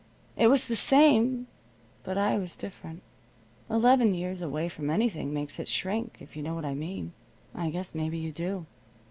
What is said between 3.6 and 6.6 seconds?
Eleven years away from anything makes it shrink, if you know